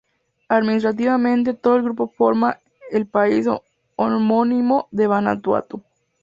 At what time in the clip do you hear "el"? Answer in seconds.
1.75-1.83, 2.89-3.05